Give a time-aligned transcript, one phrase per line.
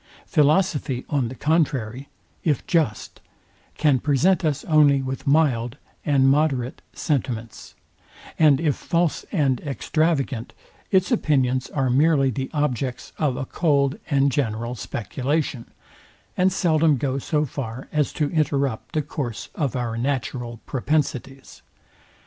[0.25, 2.09] Philosophy on the contrary,
[2.43, 3.21] if just,
[3.77, 7.75] can present us only with mild and moderate sentiments;
[8.39, 10.53] and if false and extravagant,
[10.89, 15.67] its opinions are merely the objects of a cold and general speculation,
[16.35, 21.61] and seldom go so far as to interrupt the course of our natural propensities.